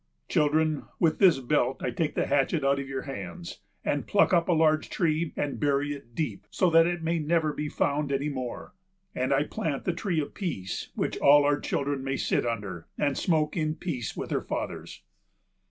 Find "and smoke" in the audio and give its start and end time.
12.97-13.55